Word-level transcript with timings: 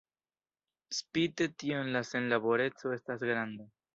Spite 0.99 1.47
tion 1.63 1.93
la 1.97 2.03
senlaboreco 2.13 2.97
estas 2.99 3.29
granda. 3.33 3.71